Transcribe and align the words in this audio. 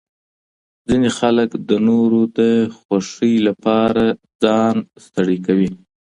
ځینې 0.87 1.09
خلک 1.19 1.49
د 1.69 1.71
نورو 1.87 2.21
د 2.39 2.39
خوښۍ 2.77 3.35
لپاره 3.47 4.03
ځان 4.43 4.75
ستړی 5.05 5.37
کوي. 5.45 5.69